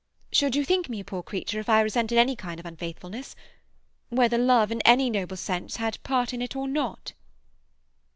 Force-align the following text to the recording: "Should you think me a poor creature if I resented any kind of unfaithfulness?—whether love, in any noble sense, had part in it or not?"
"Should 0.31 0.55
you 0.55 0.65
think 0.65 0.89
me 0.89 1.01
a 1.01 1.05
poor 1.05 1.21
creature 1.21 1.59
if 1.59 1.69
I 1.69 1.79
resented 1.81 2.17
any 2.17 2.35
kind 2.35 2.59
of 2.59 2.65
unfaithfulness?—whether 2.65 4.35
love, 4.39 4.71
in 4.71 4.81
any 4.81 5.11
noble 5.11 5.37
sense, 5.37 5.75
had 5.75 6.01
part 6.01 6.33
in 6.33 6.41
it 6.41 6.55
or 6.55 6.67
not?" 6.67 7.13